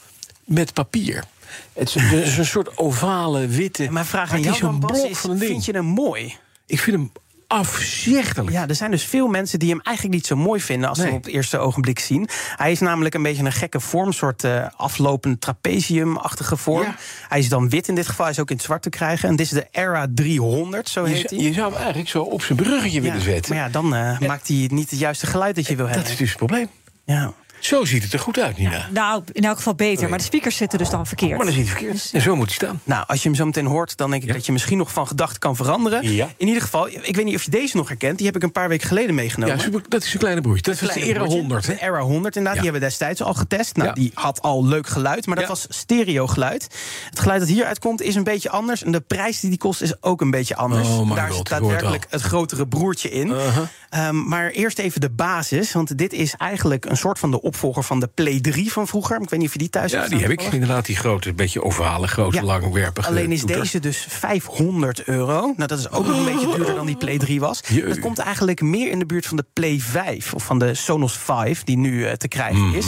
met 0.45 0.73
papier. 0.73 1.25
Het 1.73 1.89
is 1.89 1.95
een, 1.95 2.03
het 2.03 2.27
is 2.27 2.39
een 2.39 2.47
soort 2.47 2.79
ovale, 2.79 3.47
witte... 3.47 3.91
Mijn 3.91 4.05
vraag 4.05 4.29
maar 4.29 4.37
aan 4.37 4.43
jou 4.43 4.57
zo'n 4.57 4.81
Bas, 4.81 4.91
blok 4.91 5.11
is, 5.11 5.19
van 5.19 5.31
een 5.31 5.39
ding. 5.39 5.51
vind 5.51 5.65
je 5.65 5.73
hem 5.73 5.85
mooi? 5.85 6.37
Ik 6.67 6.81
vind 6.81 6.97
hem 6.97 7.13
afzichtelijk. 7.51 8.51
Ja, 8.51 8.69
er 8.69 8.75
zijn 8.75 8.91
dus 8.91 9.05
veel 9.05 9.29
mensen 9.29 9.59
die 9.59 9.71
hem 9.71 9.81
eigenlijk 9.81 10.17
niet 10.17 10.27
zo 10.27 10.37
mooi 10.37 10.61
vinden 10.61 10.89
als 10.89 10.99
ze 10.99 11.05
hem 11.05 11.15
op 11.15 11.25
het 11.25 11.33
eerste 11.33 11.59
ogenblik 11.59 11.99
zien. 11.99 12.29
Hij 12.57 12.73
is 12.73 12.81
namelijk 12.81 13.15
een 13.15 13.23
beetje 13.23 13.45
een 13.45 13.53
gekke 13.53 13.81
vorm, 13.81 14.13
soort 14.13 14.45
eh, 14.45 14.67
aflopend 14.77 15.41
trapezium-achtige 15.41 16.57
vorm. 16.57 16.83
Ja. 16.83 16.95
Hij 17.29 17.39
is 17.39 17.49
dan 17.49 17.69
wit 17.69 17.89
in 17.89 17.95
dit 17.95 18.07
geval, 18.07 18.25
hij 18.25 18.35
is 18.35 18.41
ook 18.41 18.51
in 18.51 18.57
het 18.57 18.65
zwart 18.65 18.83
te 18.83 18.91
krijgen. 18.91 19.29
En 19.29 19.37
dit 19.37 19.47
is 19.47 19.53
de 19.53 19.67
Era 19.71 20.07
300, 20.15 20.89
zo 20.89 21.07
Je, 21.07 21.15
heet 21.15 21.31
hij. 21.31 21.39
je 21.39 21.53
zou 21.53 21.67
hem 21.69 21.79
eigenlijk 21.79 22.09
zo 22.09 22.23
op 22.23 22.43
zijn 22.43 22.59
bruggetje 22.59 23.01
willen 23.01 23.21
zetten. 23.21 23.55
maar 23.55 23.65
ja, 23.65 23.71
dan 23.71 23.95
eh, 23.95 24.19
maakt 24.21 24.49
hij 24.49 24.69
niet 24.73 24.91
het 24.91 24.99
juiste 24.99 25.27
geluid 25.27 25.55
dat 25.57 25.67
je 25.67 25.77
wil 25.77 25.87
dat 25.87 25.95
hebben. 25.95 26.13
is 26.13 26.19
dus 26.19 26.29
het 26.29 26.39
probleem. 26.39 26.69
Ja. 27.05 27.33
Zo 27.61 27.85
ziet 27.85 28.03
het 28.03 28.13
er 28.13 28.19
goed 28.19 28.39
uit, 28.39 28.59
Nina. 28.59 28.89
Nou, 28.91 29.23
in 29.33 29.45
elk 29.45 29.57
geval 29.57 29.75
beter. 29.75 30.09
Maar 30.09 30.19
de 30.19 30.25
speakers 30.25 30.57
zitten 30.57 30.79
dus 30.79 30.91
dan 30.91 31.07
verkeerd. 31.07 31.37
Maar 31.37 31.45
dan 31.47 31.55
ziet 31.55 31.69
het 31.69 31.77
verkeerd. 31.79 32.11
En 32.13 32.21
zo 32.21 32.37
moet 32.37 32.47
hij 32.47 32.55
staan. 32.55 32.81
Nou, 32.85 33.05
als 33.07 33.23
je 33.23 33.29
hem 33.29 33.37
zo 33.37 33.45
meteen 33.45 33.67
hoort, 33.67 33.97
dan 33.97 34.11
denk 34.11 34.23
ik 34.23 34.29
Ja. 34.29 34.35
dat 34.35 34.47
je 34.47 34.53
misschien 34.53 34.79
nog 34.79 34.93
van 34.93 35.07
gedachten 35.07 35.39
kan 35.39 35.57
veranderen. 35.57 36.13
Ja. 36.13 36.29
In 36.37 36.47
ieder 36.47 36.63
geval, 36.63 36.89
ik 36.89 37.17
weet 37.17 37.25
niet 37.25 37.35
of 37.35 37.43
je 37.43 37.51
deze 37.51 37.77
nog 37.77 37.89
herkent. 37.89 38.17
Die 38.17 38.27
heb 38.27 38.37
ik 38.37 38.43
een 38.43 38.53
paar 38.53 38.69
weken 38.69 38.89
geleden 38.89 39.15
meegenomen. 39.15 39.57
Ja, 39.57 39.63
super, 39.63 39.83
dat 39.89 40.03
is 40.03 40.13
een 40.13 40.19
kleine 40.19 40.41
broertje. 40.41 40.63
Dat 40.73 40.75
is 40.75 40.81
de 40.81 40.87
Kleine 40.87 41.07
Era 41.11 41.19
broertje. 41.19 41.39
100. 41.39 41.67
Hè? 41.67 41.75
De 41.75 41.81
Era 41.83 42.01
100 42.01 42.37
inderdaad, 42.37 42.45
Ja. 42.45 42.53
die 42.53 42.63
hebben 42.63 42.81
we 42.81 42.87
destijds 42.87 43.23
al 43.23 43.35
getest. 43.35 43.77
Nou, 43.77 43.89
Ja. 43.89 43.95
die 43.95 44.11
had 44.15 44.43
al 44.43 44.67
leuk 44.67 44.87
geluid, 44.87 45.27
maar 45.27 45.37
dat 45.37 45.45
Ja. 45.45 45.51
was 45.51 45.67
stereo 45.69 46.27
geluid. 46.27 46.67
Het 47.11 47.21
geluid 47.21 47.41
dat 47.41 47.49
hieruit 47.49 47.79
komt 47.79 48.03
is 48.03 48.15
een 48.15 48.25
beetje 48.25 48.51
anders. 48.51 48.83
En 48.83 48.93
de 48.93 49.01
prijs 49.01 49.41
die 49.41 49.51
die 49.51 49.59
kost 49.59 49.81
is 49.83 50.03
ook 50.03 50.21
een 50.21 50.31
beetje 50.31 50.57
anders. 50.57 50.89
Oh 50.89 51.15
Daar 51.15 51.29
God, 51.29 51.39
het 51.39 51.49
daadwerkelijk 51.49 52.07
het 52.11 52.23
grotere 52.23 52.67
broertje 52.67 53.11
in. 53.11 53.29
Uh-huh. 53.29 53.65
Ehm, 53.91 54.29
maar 54.29 54.51
eerst 54.51 54.79
even 54.79 55.01
de 55.01 55.11
basis, 55.11 55.73
want 55.73 55.99
dit 55.99 56.13
is 56.13 56.35
eigenlijk 56.39 56.85
een 56.85 56.97
soort 56.97 57.19
van 57.19 57.31
de 57.31 57.43
opvolger 57.43 57.83
van 57.85 58.01
de 58.01 58.07
Play 58.15 58.41
3 58.41 58.73
van 58.73 58.87
vroeger. 58.87 59.21
Ik 59.21 59.31
weet 59.31 59.39
niet 59.39 59.49
of 59.49 59.53
je 59.53 59.59
die 59.59 59.71
thuis 59.71 59.91
Ja, 59.93 59.99
hebt 59.99 60.11
die 60.11 60.19
staan 60.19 60.31
heb 60.31 60.41
ik. 60.41 60.53
Inderdaad, 60.53 60.87
die 60.87 60.97
grote, 60.97 61.33
beetje 61.35 61.63
ovale, 61.63 62.07
grote, 62.09 62.37
Ja. 62.37 62.43
langwerpige 62.43 63.09
Alleen 63.09 63.33
is 63.33 63.41
toeter. 63.41 63.61
deze 63.61 63.79
dus 63.81 64.07
500 64.09 65.05
euro. 65.05 65.41
Nou, 65.41 65.67
dat 65.67 65.79
is 65.79 65.91
ook 65.91 66.07
nog 66.07 66.17
een 66.19 66.25
beetje 66.25 66.57
duurder 66.57 66.75
dan 66.75 66.87
die 66.87 66.97
Play 66.97 67.19
3 67.19 67.41
was. 67.41 67.63
Dat 67.87 67.99
komt 68.01 68.19
eigenlijk 68.19 68.61
meer 68.61 68.91
in 68.91 68.99
de 68.99 69.07
buurt 69.07 69.27
van 69.27 69.37
de 69.37 69.45
Play 69.53 69.79
5 69.81 70.35
of 70.35 70.45
van 70.45 70.59
de 70.59 70.75
Sonos 70.75 71.17
5 71.19 71.65
die 71.65 71.77
nu 71.79 72.05
eh, 72.07 72.13
te 72.13 72.29
krijgen 72.29 72.75
is. 72.75 72.87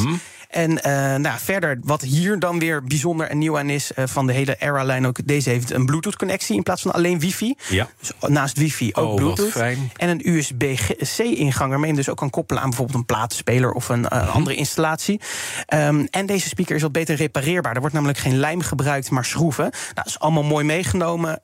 En 0.53 0.83
eh, 0.83 1.15
nou, 1.15 1.39
verder, 1.39 1.79
wat 1.83 2.01
hier 2.03 2.39
dan 2.39 2.59
weer 2.59 2.85
bijzonder 2.85 3.29
en 3.29 3.39
nieuw 3.39 3.59
aan 3.59 3.71
is 3.71 3.93
eh, 3.93 4.05
van 4.07 4.27
de 4.27 4.33
hele 4.33 4.57
Era-lijn 4.59 5.07
ook, 5.07 5.27
deze 5.27 5.51
heeft 5.51 5.71
een 5.71 5.87
Bluetooth-connectie 5.87 6.57
in 6.57 6.63
plaats 6.63 6.83
van 6.83 6.93
alleen 6.93 7.19
wifi. 7.19 7.55
Ja. 7.69 7.89
Dus 7.99 8.31
naast 8.31 8.59
wifi 8.59 8.91
ook 8.95 9.09
Oh, 9.09 9.15
Bluetooth. 9.15 9.51
fijn. 9.51 9.91
En 9.97 10.09
een 10.09 10.29
USB-C-ingang 10.29 11.71
waarmee 11.71 11.91
je 11.91 11.97
dus 11.97 12.09
ook 12.09 12.17
kan 12.17 12.31
koppelen 12.31 12.63
aan 12.63 12.69
bijvoorbeeld 12.69 12.99
een 12.99 13.07
platenspeler 13.07 13.73
of 13.73 13.89
een 13.89 14.09
eh, 14.09 14.35
andere 14.35 14.57
installatie. 14.57 15.21
Ehm, 15.67 16.07
en 16.11 16.27
deze 16.27 16.49
speaker 16.49 16.77
is 16.77 16.83
wat 16.83 16.93
beter 16.93 17.17
repareerbaar. 17.17 17.75
Er 17.75 17.81
wordt 17.81 17.95
namelijk 17.95 18.19
geen 18.19 18.39
lijm 18.39 18.61
gebruikt, 18.61 19.11
maar 19.11 19.25
schroeven. 19.25 19.65
Nou, 19.65 19.95
dat 19.95 20.07
is 20.07 20.19
allemaal 20.19 20.43
mooi 20.43 20.65
meegenomen. 20.65 21.41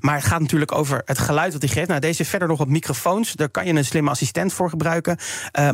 maar 0.00 0.14
het 0.14 0.24
gaat 0.24 0.40
natuurlijk 0.40 0.72
over 0.72 1.02
het 1.04 1.18
geluid 1.18 1.52
dat 1.52 1.62
hij 1.62 1.70
geeft. 1.70 1.88
Nou, 1.88 2.00
deze 2.00 2.16
heeft 2.16 2.30
verder 2.30 2.48
nog 2.48 2.58
wat 2.58 2.68
microfoons. 2.68 3.32
Daar 3.32 3.48
kan 3.48 3.66
je 3.66 3.72
een 3.72 3.84
slimme 3.84 4.10
assistent 4.10 4.52
voor 4.52 4.70
gebruiken. 4.70 5.16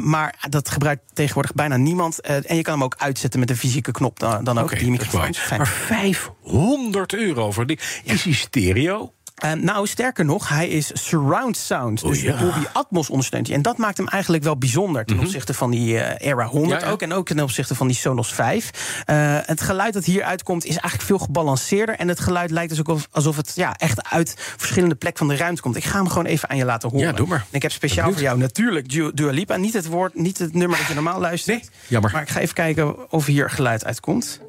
Maar 0.00 0.34
dat 0.48 0.68
gebruikt 0.70 1.02
tegenwoordig 1.12 1.54
bijna 1.54 1.76
niemand. 1.76 2.20
En 2.20 2.56
je 2.56 2.61
kan 2.62 2.74
hem 2.74 2.84
ook 2.84 2.94
uitzetten 2.98 3.40
met 3.40 3.50
een 3.50 3.56
fysieke 3.56 3.90
knop 3.90 4.18
dan, 4.18 4.44
dan 4.44 4.58
ook. 4.58 4.64
Oké, 4.64 4.76
die. 4.76 4.98
Fijn. 5.34 5.58
Maar 5.58 5.68
500 5.68 7.14
euro 7.14 7.52
voor 7.52 7.66
die. 7.66 7.78
Is 8.04 8.22
die 8.22 8.34
stereo? 8.34 9.12
Eh, 9.42 9.52
nou, 9.52 9.86
sterker 9.86 10.24
nog, 10.24 10.48
hij 10.48 10.68
is 10.68 10.90
surround 10.92 11.56
sound. 11.56 12.02
Oh, 12.02 12.10
dus 12.10 12.20
ja. 12.22 12.36
Dolby 12.36 12.64
Atmos 12.72 13.10
ondersteunt 13.10 13.46
hij. 13.46 13.56
En 13.56 13.62
dat 13.62 13.76
maakt 13.78 13.96
hem 13.96 14.08
eigenlijk 14.08 14.44
wel 14.44 14.56
bijzonder 14.56 15.04
ten 15.04 15.18
opzichte 15.18 15.54
van 15.54 15.70
die 15.70 15.98
eh, 15.98 16.28
Era 16.30 16.44
100 16.46 16.70
Mhm. 16.72 16.80
Ja, 16.80 16.86
ja. 16.86 16.92
ook. 16.92 17.02
En 17.02 17.12
ook 17.12 17.26
ten 17.26 17.40
opzichte 17.40 17.74
van 17.74 17.86
die 17.86 17.96
Sonos 17.96 18.32
5. 18.34 18.70
Eh, 19.04 19.36
het 19.42 19.60
geluid 19.60 19.92
dat 19.94 20.04
hier 20.04 20.22
uitkomt 20.22 20.64
is 20.64 20.70
eigenlijk 20.70 21.02
veel 21.02 21.18
gebalanceerder. 21.18 21.94
En 21.96 22.08
het 22.08 22.20
geluid 22.20 22.50
lijkt 22.50 22.70
dus 22.70 22.78
ook 22.80 22.88
of- 22.88 23.08
alsof 23.10 23.36
het 23.36 23.52
ja, 23.54 23.74
echt 23.76 24.10
uit 24.10 24.34
verschillende 24.56 24.94
plekken 24.94 25.26
van 25.26 25.34
de 25.36 25.40
ruimte 25.42 25.62
komt. 25.62 25.76
Ik 25.76 25.84
ga 25.84 25.96
hem 25.98 26.08
gewoon 26.08 26.26
even 26.26 26.48
aan 26.48 26.56
je 26.56 26.64
laten 26.64 26.88
horen. 26.90 27.06
Ja, 27.06 27.12
doe 27.12 27.26
maar. 27.26 27.38
En 27.50 27.56
ik 27.56 27.62
heb 27.62 27.70
speciaal 27.72 27.96
Benieuwd. 28.04 28.18
voor 28.18 28.28
jou 28.28 28.38
natuurlijk 28.38 28.88
Dua 28.88 29.10
Dua 29.14 29.30
Lipa. 29.30 29.56
Niet 29.56 29.72
het, 29.74 29.86
woord, 29.86 30.14
niet 30.14 30.38
het 30.38 30.54
nummer 30.54 30.78
dat 30.78 30.86
je 30.86 30.94
normaal 30.94 31.20
luistert. 31.20 31.56
Nee, 31.60 31.68
jammer. 31.86 32.10
Maar 32.12 32.22
ik 32.22 32.28
ga 32.28 32.40
even 32.40 32.54
kijken 32.54 33.10
of 33.12 33.26
hier 33.26 33.50
geluid 33.50 33.84
uitkomt. 33.84 34.40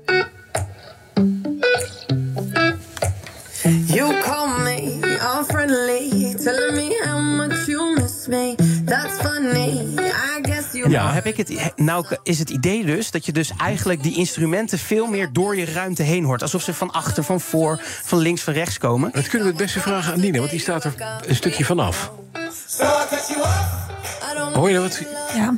Ja, 10.74 10.88
nou 10.88 11.14
heb 11.14 11.26
ik 11.26 11.38
het, 11.38 11.74
nou 11.76 12.06
is 12.24 12.40
het 12.40 12.50
idee 12.50 12.86
dus 12.86 13.12
dat 13.12 13.26
je 13.26 13.32
dus 13.32 13.52
eigenlijk 13.58 14.04
die 14.04 14.16
instrumenten 14.16 14.80
veel 14.80 15.08
meer 15.08 15.30
door 15.34 15.58
je 15.58 15.66
ruimte 15.66 16.04
heen 16.04 16.24
hoort. 16.24 16.42
Alsof 16.42 16.62
ze 16.62 16.74
van 16.74 16.92
achter, 16.92 17.24
van 17.24 17.42
voor, 17.42 17.82
van 18.04 18.20
links, 18.20 18.42
van 18.42 18.54
rechts 18.54 18.78
komen. 18.78 19.12
Dat 19.14 19.28
kunnen 19.28 19.48
we 19.48 19.54
het 19.54 19.64
beste 19.64 19.80
vragen 19.80 20.14
aan 20.14 20.20
Nina, 20.20 20.38
want 20.38 20.52
die 20.52 20.60
staat 20.60 20.84
er 20.84 20.94
een 21.26 21.36
stukje 21.36 21.66
vanaf. 21.66 22.12
Hoor 24.54 24.70
je 24.70 24.76
dat? 24.76 25.02
Ja. 25.36 25.58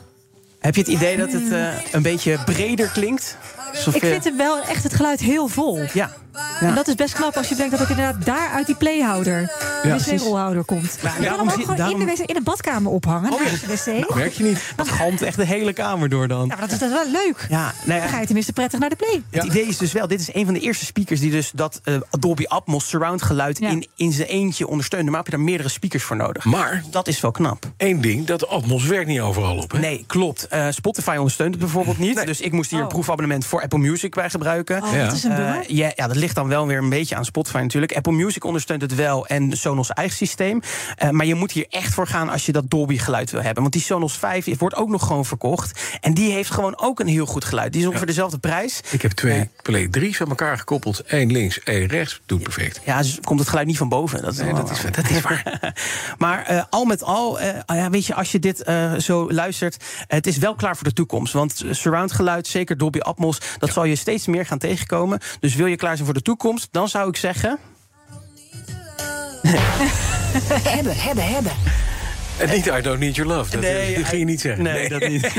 Heb 0.59 0.75
je 0.75 0.81
het 0.81 0.89
idee 0.89 1.17
dat 1.17 1.31
het 1.31 1.51
uh, 1.51 1.67
een 1.91 2.01
beetje 2.01 2.39
breder 2.45 2.89
klinkt? 2.89 3.37
Alsof 3.71 3.95
ik 3.95 4.01
vind 4.01 4.23
het 4.23 4.35
wel 4.35 4.61
echt 4.61 4.83
het 4.83 4.93
geluid 4.93 5.19
heel 5.19 5.47
vol. 5.47 5.85
Ja. 5.93 6.11
Ja. 6.59 6.67
En 6.67 6.75
dat 6.75 6.87
is 6.87 6.95
best 6.95 7.13
knap 7.13 7.35
als 7.37 7.49
je 7.49 7.55
denkt 7.55 7.71
dat 7.71 7.79
het 7.79 7.89
inderdaad 7.89 8.25
daar 8.25 8.49
uit 8.49 8.65
die 8.65 8.75
playhouder, 8.75 9.51
ja, 9.83 9.97
wc-rolhouder 9.97 10.63
komt. 10.63 10.97
Ja, 11.01 11.13
je 11.19 11.27
kan 11.27 11.37
hem 11.37 11.47
ook 11.47 11.53
gewoon 11.53 11.75
daarom... 11.75 12.01
in, 12.01 12.07
de 12.07 12.13
wc, 12.13 12.29
in 12.29 12.35
de 12.35 12.41
badkamer 12.41 12.91
ophangen, 12.91 13.33
oh, 13.33 13.41
naast 13.41 13.61
de 13.61 13.67
wc. 13.67 13.85
Nou, 13.85 14.19
merk 14.19 14.33
je 14.33 14.43
niet. 14.43 14.73
Dat 14.75 14.89
galmt 14.89 15.21
echt 15.21 15.37
de 15.37 15.45
hele 15.45 15.73
kamer 15.73 16.09
door 16.09 16.27
dan. 16.27 16.39
Ja, 16.39 16.47
maar 16.47 16.59
dat 16.59 16.71
is, 16.71 16.79
dat 16.79 16.89
wel 16.89 17.11
leuk. 17.11 17.45
Ja, 17.49 17.73
nou 17.83 17.99
Dan 17.99 18.09
ga 18.09 18.19
je 18.19 18.25
tenminste 18.25 18.53
prettig 18.53 18.79
naar 18.79 18.89
de 18.89 18.95
play. 18.95 19.23
Het 19.29 19.43
idee 19.43 19.67
is 19.67 19.77
dus 19.77 19.91
wel, 19.91 20.07
dit 20.07 20.19
is 20.19 20.33
een 20.33 20.45
van 20.45 20.53
de 20.53 20.59
eerste 20.59 20.85
speakers... 20.85 21.19
die 21.19 21.31
dus 21.31 21.51
dat 21.53 21.81
uh, 21.83 21.95
Dolby 22.19 22.45
Atmos 22.47 22.89
surround 22.89 23.21
geluid 23.21 23.59
in, 23.59 23.87
in 23.95 24.11
zijn 24.11 24.27
eentje 24.27 24.67
ondersteunt. 24.67 25.03
Normaal 25.03 25.21
heb 25.23 25.31
je 25.31 25.37
daar 25.37 25.47
meerdere 25.47 25.69
speakers 25.69 26.03
voor 26.03 26.15
nodig. 26.15 26.45
Maar 26.45 26.83
dat 26.89 27.07
is 27.07 27.21
wel 27.21 27.31
knap. 27.31 27.65
Eén 27.77 28.01
ding, 28.01 28.25
dat 28.25 28.47
Atmos 28.47 28.83
werkt 28.85 29.07
niet 29.07 29.19
overal 29.19 29.57
op. 29.57 29.71
Hè? 29.71 29.79
Nee, 29.79 30.03
klopt. 30.07 30.47
Uh, 30.53 30.67
Spotify 30.69 31.15
ondersteunt 31.17 31.51
het 31.51 31.59
bijvoorbeeld 31.59 31.97
niet. 31.97 32.15
Nee. 32.15 32.25
Dus 32.25 32.41
ik 32.41 32.51
moest 32.51 32.69
hier 32.69 32.79
oh. 32.79 32.85
een 32.85 32.91
proefabonnement 32.91 33.45
voor 33.45 33.61
Apple 33.61 33.79
Music 33.79 34.15
bij 34.15 34.29
gebruiken. 34.29 34.83
Oh, 34.83 34.91
dat 34.93 35.13
is 35.13 35.23
een 35.23 35.31
uh, 35.31 35.55
ja, 35.67 35.91
ja, 35.95 36.07
dat 36.07 36.15
ligt 36.25 36.37
dan 36.37 36.47
wel 36.47 36.67
weer 36.67 36.77
een 36.77 36.89
beetje 36.89 37.15
aan 37.15 37.25
Spotify 37.25 37.57
natuurlijk. 37.57 37.95
Apple 37.95 38.11
Music 38.11 38.43
ondersteunt 38.43 38.81
het 38.81 38.95
wel 38.95 39.27
en 39.27 39.57
Sonos 39.57 39.89
eigen 39.89 40.17
systeem. 40.17 40.61
Uh, 41.03 41.09
maar 41.09 41.25
je 41.25 41.35
moet 41.35 41.51
hier 41.51 41.65
echt 41.69 41.93
voor 41.93 42.07
gaan 42.07 42.29
als 42.29 42.45
je 42.45 42.51
dat 42.51 42.69
Dolby 42.69 42.97
geluid 42.97 43.31
wil 43.31 43.41
hebben. 43.41 43.61
Want 43.61 43.73
die 43.73 43.81
Sonos 43.81 44.17
5 44.17 44.57
wordt 44.57 44.75
ook 44.75 44.89
nog 44.89 45.07
gewoon 45.07 45.25
verkocht. 45.25 45.97
En 46.01 46.13
die 46.13 46.31
heeft 46.31 46.51
gewoon 46.51 46.77
ook 46.77 46.99
een 46.99 47.07
heel 47.07 47.25
goed 47.25 47.45
geluid. 47.45 47.71
Die 47.71 47.81
is 47.81 47.87
ongeveer 47.87 48.07
ja. 48.07 48.13
dezelfde 48.13 48.37
prijs. 48.37 48.81
Ik 48.91 49.01
heb 49.01 49.11
twee 49.11 49.39
uh, 49.39 49.45
Play 49.61 49.87
3's 49.99 50.21
aan 50.21 50.29
elkaar 50.29 50.57
gekoppeld. 50.57 51.03
Eén 51.05 51.31
links, 51.31 51.63
één 51.63 51.87
rechts. 51.87 52.21
Doet 52.25 52.43
perfect. 52.43 52.81
Ja, 52.85 52.97
dus 52.97 53.19
komt 53.21 53.39
het 53.39 53.49
geluid 53.49 53.67
niet 53.67 53.77
van 53.77 53.89
boven. 53.89 54.21
Dat 54.21 54.33
is, 54.33 54.39
nee, 54.39 54.53
dat 54.53 54.71
is, 54.71 54.81
dat 54.91 55.09
is 55.09 55.21
waar. 55.21 55.73
maar 56.17 56.51
uh, 56.51 56.63
al 56.69 56.85
met 56.85 57.03
al, 57.03 57.41
ja, 57.41 57.89
weet 57.89 58.05
je, 58.05 58.15
als 58.15 58.31
je 58.31 58.39
dit 58.39 58.63
zo 58.97 59.31
luistert... 59.31 59.83
het 60.07 60.27
is 60.27 60.37
wel 60.37 60.55
klaar 60.55 60.75
voor 60.75 60.87
de 60.87 60.93
toekomst. 60.93 61.33
Want 61.33 61.63
surround 61.69 62.11
geluid, 62.11 62.47
zeker 62.47 62.77
Dolby 62.77 62.99
Atmos... 62.99 63.39
dat 63.39 63.67
ja. 63.67 63.73
zal 63.73 63.83
je 63.83 63.95
steeds 63.95 64.27
meer 64.27 64.45
gaan 64.45 64.57
tegenkomen. 64.57 65.19
Dus 65.39 65.55
wil 65.55 65.65
je 65.65 65.75
klaar 65.75 65.93
zijn 65.93 66.05
voor 66.05 66.13
de 66.15 66.21
toekomst... 66.21 66.67
dan 66.71 66.89
zou 66.89 67.09
ik 67.09 67.15
zeggen... 67.15 67.59
hebben, 70.75 70.95
hebben, 70.97 71.27
hebben. 71.27 71.51
En 72.37 72.49
niet 72.49 72.65
I 72.65 72.81
don't 72.81 72.99
need 72.99 73.15
your 73.15 73.31
love. 73.31 73.51
Dat, 73.51 73.61
nee, 73.61 73.95
dat 73.95 74.05
ging 74.09 74.19
je 74.19 74.25
niet 74.25 74.41
zeggen. 74.41 74.63
Nee, 74.63 74.73
nee. 74.73 74.89
dat 74.89 75.09
niet. 75.09 75.35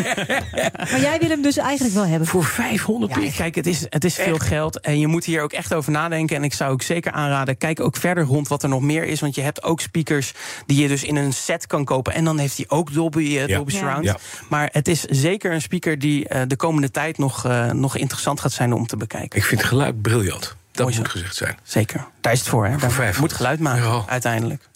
maar 0.90 1.00
jij 1.00 1.18
wil 1.20 1.28
hem 1.28 1.42
dus 1.42 1.56
eigenlijk 1.56 1.94
wel 1.94 2.06
hebben. 2.06 2.28
Voor 2.28 2.44
500 2.44 3.14
ja, 3.14 3.30
Kijk, 3.36 3.54
het 3.54 3.66
is, 3.66 3.86
het 3.88 4.04
is 4.04 4.14
veel 4.14 4.38
geld. 4.38 4.80
En 4.80 4.98
je 4.98 5.06
moet 5.06 5.24
hier 5.24 5.42
ook 5.42 5.52
echt 5.52 5.74
over 5.74 5.92
nadenken. 5.92 6.36
En 6.36 6.44
ik 6.44 6.54
zou 6.54 6.72
ook 6.72 6.82
zeker 6.82 7.12
aanraden, 7.12 7.58
kijk 7.58 7.80
ook 7.80 7.96
verder 7.96 8.24
rond 8.24 8.48
wat 8.48 8.62
er 8.62 8.68
nog 8.68 8.80
meer 8.80 9.04
is. 9.04 9.20
Want 9.20 9.34
je 9.34 9.40
hebt 9.40 9.62
ook 9.62 9.80
speakers 9.80 10.32
die 10.66 10.82
je 10.82 10.88
dus 10.88 11.04
in 11.04 11.16
een 11.16 11.32
set 11.32 11.66
kan 11.66 11.84
kopen. 11.84 12.14
En 12.14 12.24
dan 12.24 12.38
heeft 12.38 12.56
hij 12.56 12.66
ook 12.68 12.92
Dolby, 12.92 13.22
uh, 13.22 13.46
Dolby 13.46 13.72
ja. 13.72 13.78
Surround. 13.78 14.04
Ja. 14.04 14.16
Maar 14.48 14.68
het 14.72 14.88
is 14.88 15.00
zeker 15.00 15.52
een 15.52 15.62
speaker 15.62 15.98
die 15.98 16.26
uh, 16.28 16.42
de 16.46 16.56
komende 16.56 16.90
tijd 16.90 17.18
nog, 17.18 17.46
uh, 17.46 17.70
nog 17.70 17.96
interessant 17.96 18.40
gaat 18.40 18.52
zijn 18.52 18.72
om 18.72 18.86
te 18.86 18.96
bekijken. 18.96 19.38
Ik 19.38 19.44
vind 19.44 19.60
het 19.60 19.70
geluid 19.70 20.02
briljant. 20.02 20.56
Dat 20.76 20.86
Mooi 20.86 20.98
moet 20.98 21.08
gezegd 21.08 21.36
zijn. 21.36 21.58
Zeker. 21.62 22.06
Daar 22.20 22.32
is 22.32 22.38
het 22.38 22.48
voor, 22.48 22.66
hè? 22.66 22.78
Voor 22.78 23.14
moet 23.20 23.32
geluid 23.32 23.60
maken, 23.60 24.08
uiteindelijk. 24.08 24.68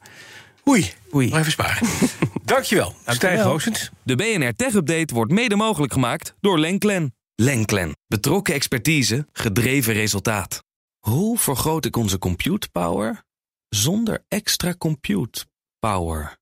Oei. 0.68 0.92
Oei. 1.14 1.28
Maar 1.28 1.40
even 1.40 1.52
sparen. 1.52 1.88
Dankjewel. 2.44 2.94
Stijn 3.06 3.38
Goosens. 3.38 3.90
De 4.02 4.16
BNR 4.16 4.54
Tech 4.54 4.74
Update 4.74 5.14
wordt 5.14 5.32
mede 5.32 5.56
mogelijk 5.56 5.92
gemaakt 5.92 6.34
door 6.40 6.58
Lenklen. 6.58 7.14
Lenklen. 7.34 7.96
Betrokken 8.06 8.54
expertise, 8.54 9.26
gedreven 9.32 9.92
resultaat. 9.92 10.64
Hoe 10.98 11.38
vergroot 11.38 11.84
ik 11.84 11.96
onze 11.96 12.18
compute 12.18 12.68
power 12.70 13.22
zonder 13.68 14.24
extra 14.28 14.74
compute 14.78 15.44
power? 15.78 16.38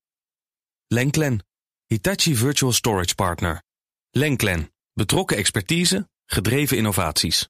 Lenklen. 0.87 1.45
Hitachi 1.85 2.35
Virtual 2.35 2.71
Storage 2.71 3.15
Partner. 3.15 3.63
Lenklen. 4.09 4.71
Betrokken 4.93 5.37
expertise, 5.37 6.09
gedreven 6.25 6.77
innovaties. 6.77 7.49